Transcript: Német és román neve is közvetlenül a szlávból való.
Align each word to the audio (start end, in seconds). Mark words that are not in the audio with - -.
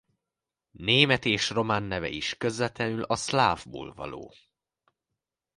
Német 0.71 1.25
és 1.25 1.49
román 1.49 1.83
neve 1.83 2.07
is 2.09 2.37
közvetlenül 2.37 3.03
a 3.03 3.15
szlávból 3.15 3.93
való. 3.93 4.33